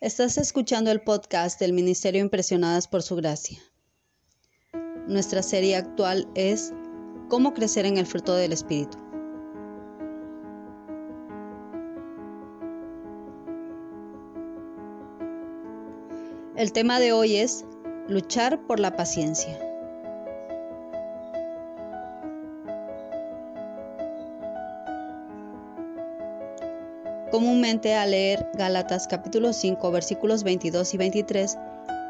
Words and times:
Estás 0.00 0.38
escuchando 0.38 0.90
el 0.90 1.02
podcast 1.02 1.60
del 1.60 1.74
Ministerio 1.74 2.22
Impresionadas 2.22 2.88
por 2.88 3.02
Su 3.02 3.16
Gracia. 3.16 3.58
Nuestra 5.06 5.42
serie 5.42 5.76
actual 5.76 6.26
es 6.34 6.72
Cómo 7.28 7.52
crecer 7.52 7.84
en 7.84 7.98
el 7.98 8.06
fruto 8.06 8.34
del 8.34 8.54
Espíritu. 8.54 8.96
El 16.56 16.72
tema 16.72 16.98
de 16.98 17.12
hoy 17.12 17.36
es 17.36 17.66
luchar 18.08 18.66
por 18.66 18.80
la 18.80 18.96
paciencia. 18.96 19.69
Comúnmente 27.30 27.94
al 27.94 28.10
leer 28.10 28.50
Gálatas 28.54 29.06
capítulo 29.06 29.52
5 29.52 29.92
versículos 29.92 30.42
22 30.42 30.94
y 30.94 30.96
23, 30.96 31.58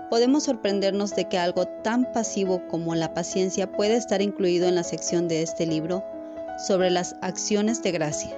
podemos 0.08 0.44
sorprendernos 0.44 1.14
de 1.14 1.28
que 1.28 1.36
algo 1.36 1.66
tan 1.66 2.10
pasivo 2.10 2.66
como 2.68 2.94
la 2.94 3.12
paciencia 3.12 3.70
puede 3.70 3.96
estar 3.96 4.22
incluido 4.22 4.66
en 4.66 4.76
la 4.76 4.82
sección 4.82 5.28
de 5.28 5.42
este 5.42 5.66
libro 5.66 6.02
sobre 6.66 6.88
las 6.88 7.16
acciones 7.20 7.82
de 7.82 7.92
gracia. 7.92 8.34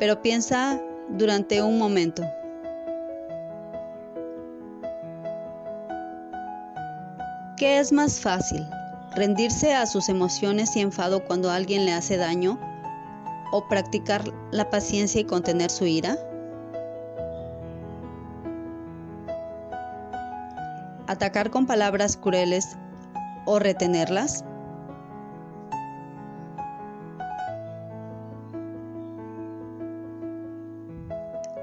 Pero 0.00 0.20
piensa 0.20 0.80
durante 1.08 1.62
un 1.62 1.78
momento. 1.78 2.24
¿Qué 7.56 7.78
es 7.78 7.92
más 7.92 8.18
fácil? 8.18 8.66
¿Rendirse 9.14 9.74
a 9.74 9.86
sus 9.86 10.08
emociones 10.08 10.74
y 10.74 10.80
enfado 10.80 11.24
cuando 11.24 11.52
alguien 11.52 11.86
le 11.86 11.92
hace 11.92 12.16
daño? 12.16 12.58
O 13.56 13.66
practicar 13.68 14.22
la 14.50 14.68
paciencia 14.68 15.18
y 15.18 15.24
contener 15.24 15.70
su 15.70 15.86
ira? 15.86 16.18
¿Atacar 21.06 21.50
con 21.50 21.66
palabras 21.66 22.18
crueles 22.18 22.76
o 23.46 23.58
retenerlas? 23.58 24.44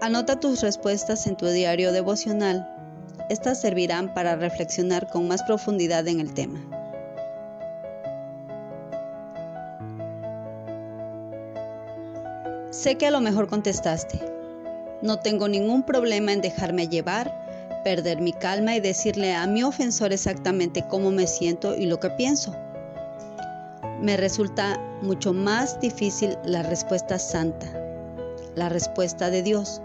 Anota 0.02 0.40
tus 0.40 0.62
respuestas 0.62 1.28
en 1.28 1.38
tu 1.38 1.46
diario 1.46 1.92
devocional. 1.92 2.68
Estas 3.30 3.62
servirán 3.62 4.16
para 4.16 4.36
reflexionar 4.36 5.12
con 5.12 5.28
más 5.28 5.44
profundidad 5.44 6.08
en 6.08 6.20
el 6.20 6.34
tema. 6.34 6.73
Sé 12.84 12.96
que 12.96 13.08
a 13.08 13.12
lo 13.12 13.22
mejor 13.22 13.48
contestaste, 13.48 14.20
no 15.02 15.18
tengo 15.20 15.48
ningún 15.48 15.84
problema 15.84 16.34
en 16.34 16.42
dejarme 16.42 16.90
llevar, 16.90 17.34
perder 17.82 18.20
mi 18.20 18.34
calma 18.34 18.76
y 18.76 18.82
decirle 18.82 19.34
a 19.34 19.48
mi 19.48 19.64
ofensor 19.64 20.12
exactamente 20.12 20.84
cómo 20.90 21.10
me 21.10 21.26
siento 21.26 21.78
y 21.78 21.86
lo 21.86 22.02
que 22.02 22.10
pienso. 22.10 22.54
Me 24.02 24.18
resulta 24.18 24.82
mucho 25.02 25.32
más 25.32 25.80
difícil 25.80 26.38
la 26.44 26.62
respuesta 26.62 27.20
santa, 27.20 27.68
la 28.54 28.68
respuesta 28.68 29.30
de 29.30 29.44
Dios, 29.44 29.82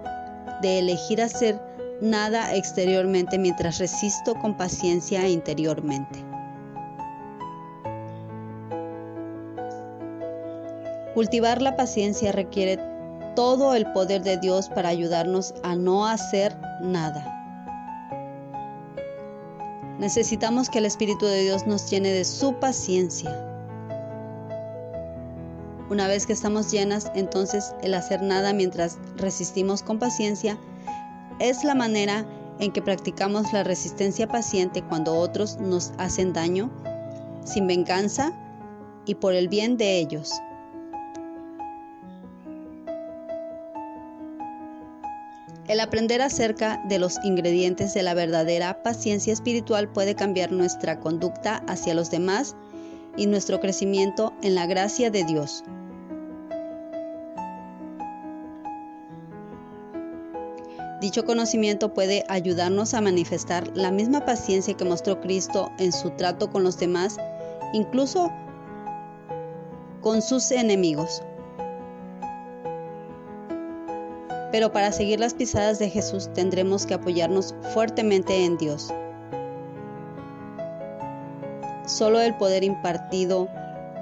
de 0.61 0.81
elegir 0.81 1.23
hacer 1.23 1.61
nada 2.01 2.57
exteriormente 2.57 3.39
mientras 3.39 3.79
resisto 3.79 4.35
con 4.35 4.57
paciencia 4.57 5.29
interiormente. 5.29 6.25
Cultivar 11.15 11.62
la 11.62 11.75
paciencia 11.75 12.31
requiere 12.31 12.88
todo 13.39 13.77
el 13.77 13.86
poder 13.92 14.25
de 14.25 14.36
Dios 14.36 14.69
para 14.69 14.89
ayudarnos 14.89 15.55
a 15.62 15.77
no 15.77 16.08
hacer 16.08 16.58
nada. 16.83 17.25
Necesitamos 20.00 20.69
que 20.69 20.78
el 20.78 20.86
Espíritu 20.86 21.25
de 21.25 21.43
Dios 21.43 21.65
nos 21.65 21.88
llene 21.88 22.10
de 22.10 22.25
su 22.25 22.54
paciencia. 22.54 23.31
Una 25.88 26.09
vez 26.09 26.27
que 26.27 26.32
estamos 26.32 26.72
llenas, 26.72 27.12
entonces 27.15 27.77
el 27.81 27.94
hacer 27.94 28.22
nada 28.22 28.53
mientras 28.53 28.98
resistimos 29.15 29.84
con 29.84 30.00
paciencia 30.00 30.59
es 31.38 31.62
la 31.62 31.77
manera 31.77 32.27
en 32.59 32.72
que 32.72 32.82
practicamos 32.82 33.53
la 33.53 33.62
resistencia 33.62 34.27
paciente 34.27 34.82
cuando 34.82 35.15
otros 35.15 35.59
nos 35.59 35.93
hacen 35.97 36.32
daño, 36.32 36.72
sin 37.44 37.69
venganza 37.69 38.32
y 39.06 39.15
por 39.15 39.34
el 39.34 39.47
bien 39.47 39.77
de 39.77 40.00
ellos. 40.00 40.41
El 45.69 45.81
aprender 45.81 46.23
acerca 46.23 46.83
de 46.89 46.99
los 46.99 47.23
ingredientes 47.23 47.93
de 47.93 48.03
la 48.03 48.15
verdadera 48.15 48.83
paciencia 48.83 49.34
espiritual 49.34 49.87
puede 49.93 50.15
cambiar 50.15 50.51
nuestra 50.51 50.99
conducta 50.99 51.62
hacia 51.67 51.93
los 51.93 52.11
demás 52.11 52.56
y 53.19 53.27
nuestro 53.27 53.61
crecimiento 53.61 54.33
en 54.43 54.55
la 54.55 54.67
gracia 54.67 55.11
de 55.11 55.25
Dios. 55.25 55.62
Dicho 61.03 61.27
conocimiento 61.27 61.93
puede 61.93 62.25
ayudarnos 62.28 62.95
a 62.95 63.03
manifestar 63.03 63.71
la 63.77 63.91
misma 63.91 64.25
paciencia 64.25 64.75
que 64.75 64.87
mostró 64.87 65.21
Cristo 65.21 65.71
en 65.78 65.93
su 65.93 66.11
trato 66.11 66.51
con 66.51 66.65
los 66.65 66.78
demás, 66.78 67.19
incluso 67.75 68.33
con 70.01 70.23
sus 70.23 70.51
enemigos. 70.51 71.23
Pero 74.50 74.72
para 74.72 74.92
seguir 74.92 75.20
las 75.20 75.34
pisadas 75.34 75.78
de 75.78 75.91
Jesús 75.91 76.31
tendremos 76.32 76.86
que 76.86 76.94
apoyarnos 76.94 77.54
fuertemente 77.75 78.44
en 78.44 78.56
Dios. 78.56 78.92
Solo 81.86 82.20
el 82.20 82.34
poder 82.36 82.64
impartido 82.64 83.48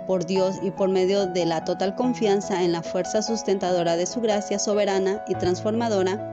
por 0.06 0.24
Dios 0.26 0.56
y 0.62 0.70
por 0.70 0.88
medio 0.88 1.26
de 1.26 1.46
la 1.46 1.64
total 1.64 1.94
confianza 1.94 2.62
en 2.62 2.72
la 2.72 2.82
fuerza 2.82 3.22
sustentadora 3.22 3.96
de 3.96 4.06
su 4.06 4.20
gracia 4.20 4.58
soberana 4.58 5.24
y 5.28 5.34
transformadora, 5.34 6.32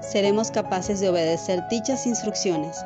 seremos 0.00 0.50
capaces 0.50 1.00
de 1.00 1.08
obedecer 1.08 1.66
dichas 1.68 2.06
instrucciones. 2.06 2.84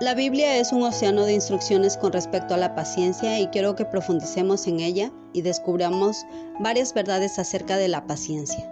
La 0.00 0.14
Biblia 0.14 0.58
es 0.58 0.72
un 0.72 0.84
océano 0.84 1.24
de 1.24 1.32
instrucciones 1.32 1.96
con 1.96 2.12
respecto 2.12 2.54
a 2.54 2.56
la 2.56 2.76
paciencia 2.76 3.40
y 3.40 3.48
quiero 3.48 3.74
que 3.74 3.84
profundicemos 3.84 4.68
en 4.68 4.78
ella 4.78 5.10
y 5.32 5.42
descubramos 5.42 6.24
varias 6.60 6.94
verdades 6.94 7.36
acerca 7.40 7.76
de 7.76 7.88
la 7.88 8.06
paciencia. 8.06 8.70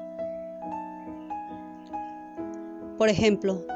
Por 2.96 3.08
ejemplo, 3.08 3.66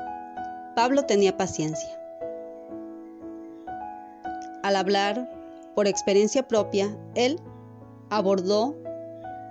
Pablo 0.77 1.06
tenía 1.06 1.37
paciencia. 1.37 1.91
Al 4.62 4.77
hablar 4.77 5.28
por 5.75 5.88
experiencia 5.88 6.47
propia, 6.47 6.97
él 7.17 7.41
abordó 8.11 8.77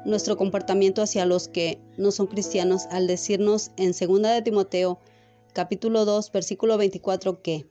nuestro 0.05 0.37
comportamiento 0.37 1.01
hacia 1.01 1.25
los 1.25 1.49
que 1.49 1.81
no 1.97 2.11
son 2.11 2.27
cristianos 2.27 2.87
al 2.91 3.07
decirnos 3.07 3.71
en 3.75 3.91
2 3.91 4.21
de 4.21 4.41
Timoteo 4.41 4.99
capítulo 5.51 6.05
2 6.05 6.31
versículo 6.31 6.77
24 6.77 7.41
que 7.41 7.67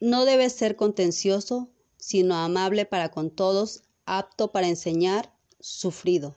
no 0.00 0.24
debe 0.24 0.50
ser 0.50 0.76
contencioso, 0.76 1.70
sino 1.96 2.34
amable 2.34 2.84
para 2.86 3.10
con 3.10 3.30
todos, 3.30 3.82
apto 4.04 4.52
para 4.52 4.68
enseñar, 4.68 5.32
sufrido. 5.60 6.36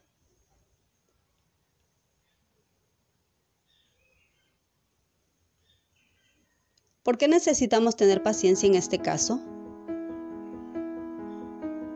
¿Por 7.03 7.17
qué 7.17 7.28
necesitamos 7.28 7.96
tener 7.96 8.22
paciencia 8.22 8.67
en 8.67 8.75
este 8.75 8.99
caso? 8.99 9.40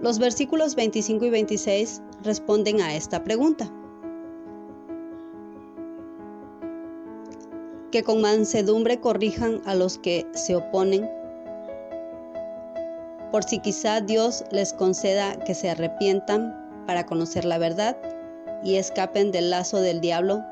Los 0.01 0.19
versículos 0.19 0.75
25 0.75 1.25
y 1.25 1.29
26 1.29 2.01
responden 2.23 2.81
a 2.81 2.95
esta 2.95 3.23
pregunta. 3.23 3.71
Que 7.91 8.03
con 8.03 8.21
mansedumbre 8.21 8.99
corrijan 8.99 9.61
a 9.65 9.75
los 9.75 9.97
que 9.97 10.25
se 10.33 10.55
oponen 10.55 11.09
por 13.31 13.43
si 13.45 13.59
quizá 13.59 14.01
Dios 14.01 14.43
les 14.51 14.73
conceda 14.73 15.37
que 15.39 15.55
se 15.55 15.69
arrepientan 15.69 16.55
para 16.85 17.05
conocer 17.05 17.45
la 17.45 17.57
verdad 17.57 17.95
y 18.63 18.75
escapen 18.75 19.31
del 19.31 19.49
lazo 19.49 19.81
del 19.81 20.01
diablo 20.01 20.43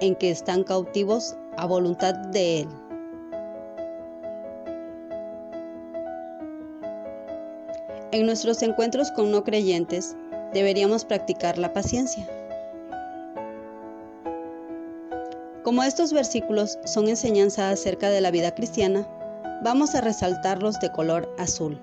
en 0.00 0.14
que 0.16 0.30
están 0.30 0.64
cautivos 0.64 1.36
a 1.56 1.66
voluntad 1.66 2.14
de 2.14 2.60
Él. 2.60 2.68
En 8.12 8.26
nuestros 8.26 8.62
encuentros 8.62 9.12
con 9.12 9.30
no 9.30 9.44
creyentes 9.44 10.16
deberíamos 10.52 11.04
practicar 11.04 11.58
la 11.58 11.72
paciencia. 11.72 12.26
Como 15.62 15.84
estos 15.84 16.12
versículos 16.12 16.78
son 16.86 17.08
enseñanza 17.08 17.70
acerca 17.70 18.10
de 18.10 18.20
la 18.20 18.30
vida 18.30 18.54
cristiana, 18.54 19.06
vamos 19.62 19.94
a 19.94 20.00
resaltarlos 20.00 20.80
de 20.80 20.90
color 20.90 21.32
azul. 21.38 21.80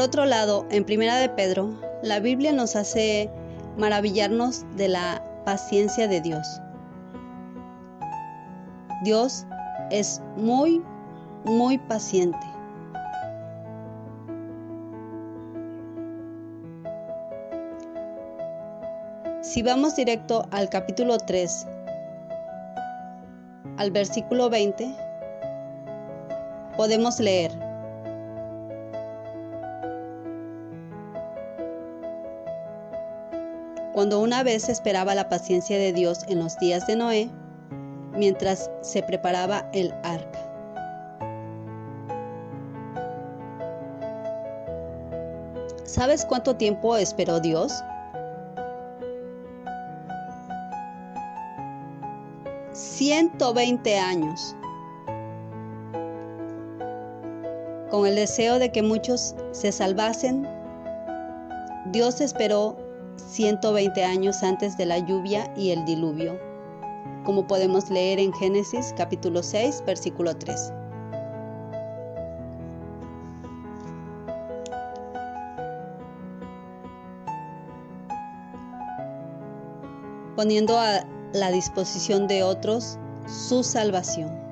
Por 0.00 0.06
otro 0.06 0.24
lado, 0.24 0.64
en 0.70 0.86
Primera 0.86 1.18
de 1.18 1.28
Pedro, 1.28 1.78
la 2.02 2.20
Biblia 2.20 2.54
nos 2.54 2.74
hace 2.74 3.28
maravillarnos 3.76 4.64
de 4.74 4.88
la 4.88 5.22
paciencia 5.44 6.08
de 6.08 6.22
Dios. 6.22 6.58
Dios 9.04 9.44
es 9.90 10.22
muy, 10.38 10.82
muy 11.44 11.76
paciente. 11.76 12.38
Si 19.42 19.62
vamos 19.62 19.96
directo 19.96 20.48
al 20.50 20.70
capítulo 20.70 21.18
3, 21.18 21.66
al 23.76 23.90
versículo 23.90 24.48
20, 24.48 24.96
podemos 26.78 27.20
leer, 27.20 27.69
Cuando 34.00 34.20
una 34.20 34.42
vez 34.42 34.70
esperaba 34.70 35.14
la 35.14 35.28
paciencia 35.28 35.76
de 35.76 35.92
Dios 35.92 36.24
en 36.26 36.38
los 36.38 36.58
días 36.58 36.86
de 36.86 36.96
Noé, 36.96 37.30
mientras 38.16 38.70
se 38.80 39.02
preparaba 39.02 39.68
el 39.74 39.92
arca. 40.02 40.38
¿Sabes 45.84 46.24
cuánto 46.24 46.56
tiempo 46.56 46.96
esperó 46.96 47.40
Dios? 47.40 47.74
120 52.72 53.98
años. 53.98 54.56
Con 57.90 58.06
el 58.06 58.14
deseo 58.14 58.58
de 58.58 58.72
que 58.72 58.82
muchos 58.82 59.34
se 59.52 59.70
salvasen, 59.72 60.48
Dios 61.92 62.22
esperó 62.22 62.78
120 63.28 64.04
años 64.04 64.42
antes 64.42 64.76
de 64.76 64.86
la 64.86 64.98
lluvia 64.98 65.52
y 65.56 65.70
el 65.70 65.84
diluvio, 65.84 66.38
como 67.24 67.46
podemos 67.46 67.90
leer 67.90 68.18
en 68.18 68.32
Génesis 68.32 68.94
capítulo 68.96 69.42
6, 69.42 69.82
versículo 69.86 70.36
3. 70.36 70.72
poniendo 80.40 80.78
a 80.78 81.04
la 81.34 81.50
disposición 81.50 82.26
de 82.26 82.42
otros 82.42 82.98
su 83.26 83.62
salvación. 83.62 84.49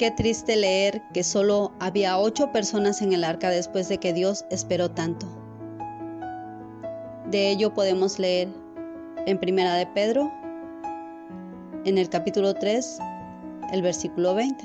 Qué 0.00 0.10
triste 0.10 0.56
leer 0.56 1.02
que 1.12 1.22
solo 1.22 1.72
había 1.78 2.16
ocho 2.16 2.52
personas 2.52 3.02
en 3.02 3.12
el 3.12 3.22
arca 3.22 3.50
después 3.50 3.86
de 3.90 3.98
que 3.98 4.14
Dios 4.14 4.46
esperó 4.48 4.90
tanto. 4.92 5.26
De 7.26 7.50
ello 7.50 7.74
podemos 7.74 8.18
leer 8.18 8.48
en 9.26 9.38
Primera 9.38 9.74
de 9.74 9.86
Pedro, 9.86 10.32
en 11.84 11.98
el 11.98 12.08
capítulo 12.08 12.54
3, 12.54 12.98
el 13.74 13.82
versículo 13.82 14.34
20. 14.34 14.64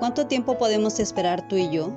¿Cuánto 0.00 0.26
tiempo 0.26 0.58
podemos 0.58 1.00
esperar 1.00 1.48
tú 1.48 1.56
y 1.56 1.70
yo? 1.70 1.94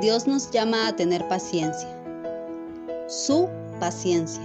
Dios 0.00 0.26
nos 0.26 0.50
llama 0.50 0.88
a 0.88 0.96
tener 0.96 1.28
paciencia, 1.28 1.88
su 3.06 3.50
paciencia. 3.78 4.42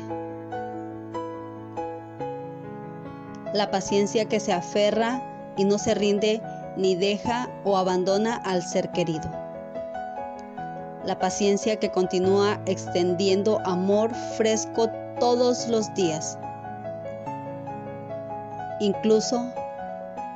La 3.53 3.71
paciencia 3.71 4.25
que 4.25 4.41
se 4.41 4.51
aferra 4.51 5.21
y 5.55 5.63
no 5.63 5.77
se 5.77 5.93
rinde 5.93 6.41
ni 6.75 6.95
deja 6.95 7.49
o 7.63 7.77
abandona 7.77 8.35
al 8.35 8.63
ser 8.63 8.91
querido. 8.91 9.31
La 11.05 11.17
paciencia 11.19 11.77
que 11.77 11.89
continúa 11.89 12.59
extendiendo 12.65 13.61
amor 13.63 14.13
fresco 14.35 14.89
todos 15.21 15.69
los 15.69 15.93
días, 15.93 16.37
incluso 18.81 19.45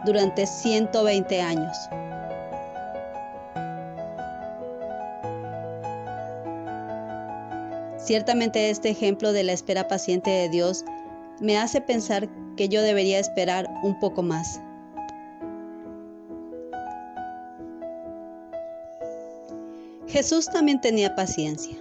durante 0.06 0.45
120 0.45 1.42
años. 1.42 1.89
Ciertamente 8.09 8.71
este 8.71 8.89
ejemplo 8.89 9.33
de 9.33 9.44
la 9.44 9.53
espera 9.53 9.88
paciente 9.88 10.31
de 10.31 10.50
Dios 10.50 10.83
me 11.39 11.59
hace 11.59 11.79
pensar 11.79 12.27
que 12.57 12.67
yo 12.67 12.81
debería 12.81 13.19
esperar 13.19 13.69
un 13.83 14.00
poco 14.00 14.23
más. 14.23 14.59
Jesús 20.07 20.47
también 20.47 20.81
tenía 20.81 21.13
paciencia. 21.13 21.77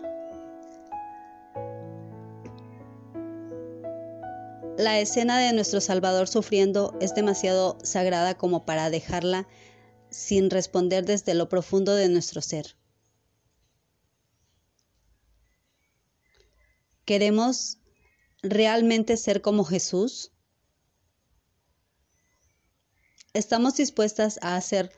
La 4.76 5.00
escena 5.00 5.38
de 5.38 5.54
nuestro 5.54 5.80
Salvador 5.80 6.28
sufriendo 6.28 6.94
es 7.00 7.14
demasiado 7.14 7.78
sagrada 7.82 8.34
como 8.34 8.66
para 8.66 8.90
dejarla 8.90 9.48
sin 10.10 10.50
responder 10.50 11.06
desde 11.06 11.32
lo 11.32 11.48
profundo 11.48 11.94
de 11.94 12.10
nuestro 12.10 12.42
ser. 12.42 12.76
¿Queremos 17.08 17.78
realmente 18.42 19.16
ser 19.16 19.40
como 19.40 19.64
Jesús? 19.64 20.30
¿Estamos 23.32 23.76
dispuestas 23.76 24.38
a 24.42 24.56
hacer 24.56 24.92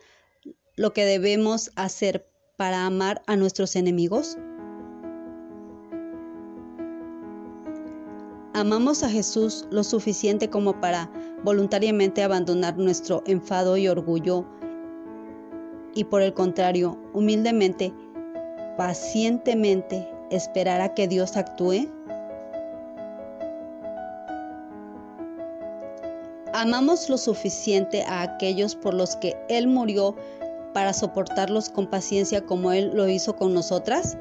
lo 0.74 0.92
que 0.92 1.04
debemos 1.04 1.70
hacer 1.76 2.28
para 2.56 2.84
amar 2.84 3.22
a 3.28 3.36
nuestros 3.36 3.76
enemigos? 3.76 4.36
¿Amamos 8.54 9.04
a 9.04 9.08
Jesús 9.08 9.66
lo 9.70 9.84
suficiente 9.84 10.50
como 10.50 10.80
para 10.80 11.08
voluntariamente 11.44 12.24
abandonar 12.24 12.76
nuestro 12.76 13.22
enfado 13.24 13.76
y 13.76 13.86
orgullo 13.86 14.44
y 15.94 16.02
por 16.02 16.22
el 16.22 16.34
contrario, 16.34 17.00
humildemente, 17.12 17.94
pacientemente 18.76 20.08
esperar 20.32 20.80
a 20.80 20.92
que 20.94 21.06
Dios 21.06 21.36
actúe? 21.36 21.99
¿Amamos 26.60 27.08
lo 27.08 27.16
suficiente 27.16 28.02
a 28.02 28.20
aquellos 28.20 28.74
por 28.74 28.92
los 28.92 29.16
que 29.16 29.34
Él 29.48 29.66
murió 29.66 30.14
para 30.74 30.92
soportarlos 30.92 31.70
con 31.70 31.86
paciencia 31.86 32.42
como 32.42 32.70
Él 32.72 32.90
lo 32.92 33.08
hizo 33.08 33.34
con 33.34 33.54
nosotras? 33.54 34.18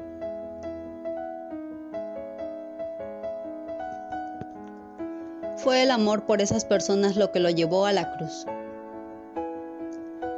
Fue 5.56 5.82
el 5.82 5.90
amor 5.90 6.24
por 6.24 6.40
esas 6.40 6.64
personas 6.64 7.14
lo 7.14 7.30
que 7.30 7.40
lo 7.40 7.50
llevó 7.50 7.84
a 7.84 7.92
la 7.92 8.16
cruz. 8.16 8.46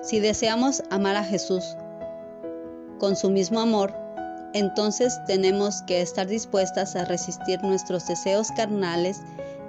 Si 0.03 0.19
deseamos 0.19 0.83
amar 0.91 1.15
a 1.15 1.23
Jesús 1.23 1.77
con 2.99 3.15
su 3.15 3.31
mismo 3.31 3.61
amor, 3.61 3.95
entonces 4.55 5.21
tenemos 5.29 5.83
que 5.83 6.03
estar 6.03 6.27
dispuestas 6.27 6.97
a 6.97 7.05
resistir 7.05 7.63
nuestros 7.63 8.09
deseos 8.09 8.51
carnales 8.51 9.21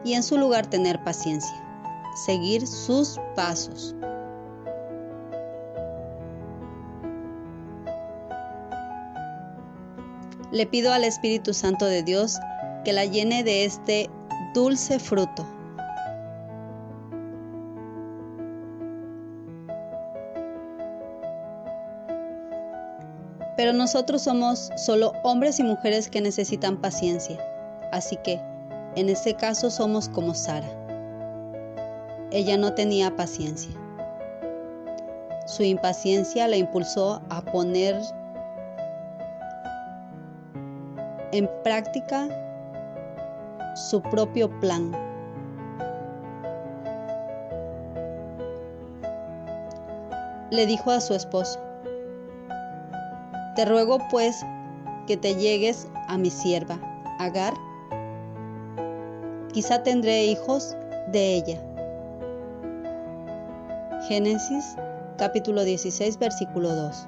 y 0.04 0.14
en 0.14 0.24
su 0.24 0.40
lugar 0.40 0.66
tener 0.66 1.04
paciencia 1.04 1.63
seguir 2.16 2.68
sus 2.68 3.20
pasos. 3.36 3.96
Le 10.52 10.68
pido 10.68 10.94
al 10.94 11.04
Espíritu 11.04 11.54
Santo 11.54 11.86
de 11.86 12.04
Dios 12.04 12.38
que 12.86 12.94
la 12.94 13.06
llene 13.06 13.44
de 13.44 13.66
este 13.66 14.10
dulce 14.54 15.00
fruto. 15.00 15.48
Pero 23.58 23.74
nosotros 23.74 24.24
somos 24.24 24.70
solo 24.76 25.14
hombres 25.24 25.60
y 25.60 25.64
mujeres 25.64 26.10
que 26.10 26.22
necesitan 26.22 26.82
paciencia. 26.82 27.40
Así 27.92 28.18
que, 28.18 28.40
en 28.96 29.10
este 29.10 29.36
caso, 29.36 29.70
somos 29.70 30.10
como 30.10 30.34
Sara 30.34 30.83
ella 32.34 32.58
no 32.58 32.74
tenía 32.74 33.16
paciencia. 33.16 33.72
Su 35.46 35.62
impaciencia 35.62 36.48
la 36.48 36.58
impulsó 36.58 37.22
a 37.30 37.42
poner 37.44 38.02
en 41.32 41.48
práctica 41.64 42.28
su 43.76 44.02
propio 44.02 44.50
plan. 44.60 44.92
Le 50.50 50.66
dijo 50.66 50.90
a 50.90 51.02
su 51.02 51.14
esposo, 51.14 51.60
te 53.56 53.66
ruego 53.66 54.00
pues 54.10 54.44
que 55.06 55.18
te 55.18 55.36
llegues 55.36 55.88
a 56.08 56.18
mi 56.18 56.32
sierva, 56.32 56.80
Agar. 57.20 57.54
Quizá 59.52 59.84
tendré 59.84 60.26
hijos 60.26 60.76
de 61.12 61.36
ella. 61.36 61.73
Génesis 64.08 64.76
capítulo 65.18 65.64
16 65.64 66.20
versículo 66.20 66.76
2. 66.76 67.08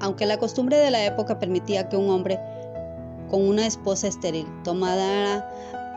Aunque 0.00 0.26
la 0.26 0.38
costumbre 0.38 0.76
de 0.78 0.90
la 0.90 1.04
época 1.04 1.38
permitía 1.38 1.88
que 1.88 1.96
un 1.96 2.10
hombre 2.10 2.40
con 3.30 3.46
una 3.46 3.64
esposa 3.64 4.08
estéril 4.08 4.46
tomara 4.64 5.48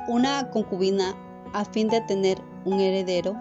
una 0.08 0.52
concubina 0.52 1.16
a 1.54 1.66
fin 1.66 1.88
de 1.88 2.02
tener 2.02 2.38
un 2.64 2.80
heredero, 2.80 3.36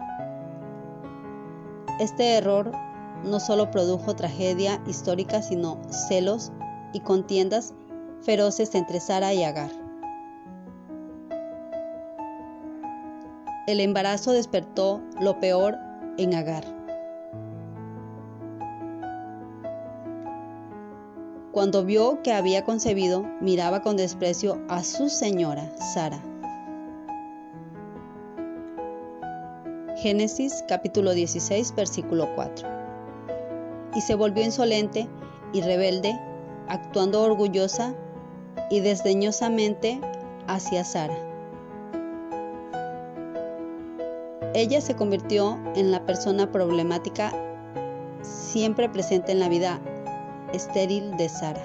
este 1.98 2.38
error 2.38 2.72
no 3.22 3.38
solo 3.38 3.70
produjo 3.70 4.16
tragedia 4.16 4.80
histórica, 4.86 5.42
sino 5.42 5.78
celos 5.90 6.52
y 6.94 7.00
contiendas 7.00 7.74
feroces 8.22 8.74
entre 8.74 9.00
Sara 9.00 9.34
y 9.34 9.44
Agar. 9.44 9.79
El 13.70 13.78
embarazo 13.78 14.32
despertó 14.32 15.00
lo 15.20 15.38
peor 15.38 15.78
en 16.18 16.34
Agar. 16.34 16.64
Cuando 21.52 21.84
vio 21.84 22.20
que 22.20 22.32
había 22.32 22.64
concebido, 22.64 23.24
miraba 23.40 23.80
con 23.80 23.96
desprecio 23.96 24.60
a 24.68 24.82
su 24.82 25.08
señora, 25.08 25.70
Sara. 25.76 26.20
Génesis 29.98 30.64
capítulo 30.66 31.12
16 31.12 31.72
versículo 31.76 32.28
4. 32.34 32.68
Y 33.94 34.00
se 34.00 34.16
volvió 34.16 34.42
insolente 34.42 35.08
y 35.52 35.60
rebelde, 35.60 36.18
actuando 36.66 37.22
orgullosa 37.22 37.94
y 38.68 38.80
desdeñosamente 38.80 40.00
hacia 40.48 40.82
Sara. 40.82 41.29
Ella 44.52 44.80
se 44.80 44.96
convirtió 44.96 45.58
en 45.76 45.92
la 45.92 46.04
persona 46.04 46.50
problemática 46.50 47.32
siempre 48.22 48.88
presente 48.88 49.30
en 49.30 49.38
la 49.38 49.48
vida 49.48 49.80
estéril 50.52 51.16
de 51.16 51.28
Sara. 51.28 51.60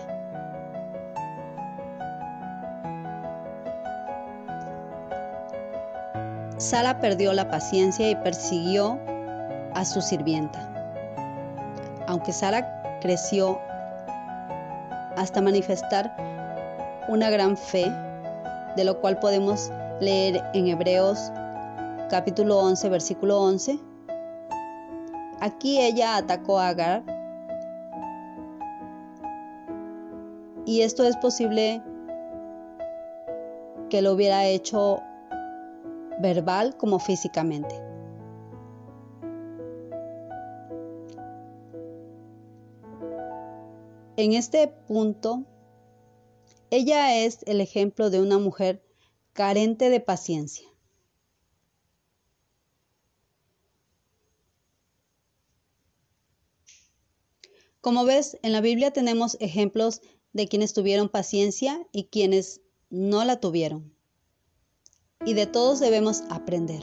Sara 6.58 7.00
perdió 7.00 7.34
la 7.34 7.50
paciencia 7.50 8.10
y 8.10 8.16
persiguió 8.18 9.00
a 9.74 9.84
su 9.84 10.02
sirvienta. 10.02 10.72
Aunque 12.08 12.32
Sara 12.32 13.00
creció 13.02 13.60
hasta 15.18 15.42
manifestar 15.42 16.16
una 17.08 17.32
gran 17.32 17.58
fe, 17.58 17.92
de 18.76 18.84
lo 18.84 19.02
cual 19.02 19.18
podemos 19.20 19.72
leer 20.00 20.44
en 20.54 20.68
Hebreos 20.68 21.32
capítulo 22.10 22.60
11, 22.60 22.90
versículo 22.90 23.42
11. 23.42 23.80
Aquí 25.42 25.82
ella 25.82 26.18
atacó 26.18 26.60
a 26.60 26.70
Agar 26.70 27.04
y 30.66 30.82
esto 30.82 31.04
es 31.04 31.18
posible 31.18 31.82
que 33.90 34.02
lo 34.02 34.14
hubiera 34.14 34.46
hecho 34.46 35.02
verbal 36.20 36.78
como 36.78 37.00
físicamente. 37.00 37.76
En 44.18 44.32
este 44.34 44.68
punto, 44.68 45.44
ella 46.72 47.18
es 47.18 47.40
el 47.46 47.62
ejemplo 47.62 48.10
de 48.10 48.22
una 48.22 48.40
mujer 48.40 48.82
carente 49.34 49.90
de 49.90 50.00
paciencia. 50.00 50.75
Como 57.86 58.04
ves, 58.04 58.40
en 58.42 58.52
la 58.52 58.62
Biblia 58.62 58.90
tenemos 58.90 59.38
ejemplos 59.40 60.02
de 60.34 60.48
quienes 60.48 60.74
tuvieron 60.74 61.08
paciencia 61.08 61.86
y 61.92 62.06
quienes 62.06 62.62
no 62.90 63.24
la 63.26 63.40
tuvieron. 63.40 63.94
Y 65.24 65.36
de 65.36 65.46
todos 65.46 65.80
debemos 65.80 66.24
aprender. 66.32 66.82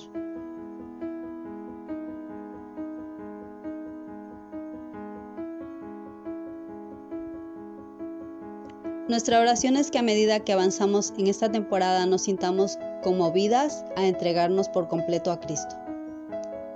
Nuestra 9.09 9.41
oración 9.41 9.77
es 9.77 9.91
que 9.91 9.99
a 9.99 10.03
medida 10.03 10.39
que 10.39 10.53
avanzamos 10.53 11.15
en 11.19 11.27
esta 11.27 11.51
temporada 11.51 12.07
nos 12.07 12.23
sintamos 12.23 12.79
conmovidas 13.03 13.85
a 13.97 14.07
entregarnos 14.07 14.69
por 14.69 14.87
completo 14.87 15.33
a 15.33 15.41
Cristo, 15.41 15.75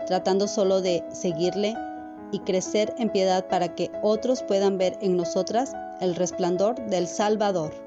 tratando 0.08 0.48
solo 0.48 0.80
de 0.82 1.04
seguirle 1.12 1.76
y 2.32 2.40
crecer 2.40 2.94
en 2.98 3.10
piedad 3.10 3.46
para 3.48 3.74
que 3.74 3.90
otros 4.02 4.42
puedan 4.42 4.78
ver 4.78 4.96
en 5.00 5.16
nosotras 5.16 5.72
el 6.00 6.14
resplandor 6.14 6.74
del 6.86 7.06
Salvador. 7.06 7.85